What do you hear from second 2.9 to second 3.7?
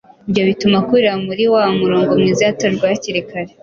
hakiri kare;